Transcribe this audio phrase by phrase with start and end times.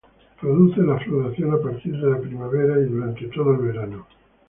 [0.39, 4.07] Produce la floración a partir de la primavera y durante todo el verano.